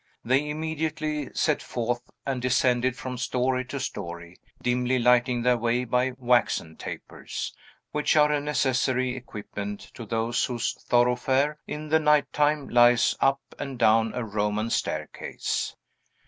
[0.25, 6.13] They immediately set forth and descended from story to story, dimly lighting their way by
[6.17, 7.53] waxen tapers,
[7.91, 13.41] which are a necessary equipment to those whose thoroughfare, in the night time, lies up
[13.59, 15.75] and down a Roman staircase.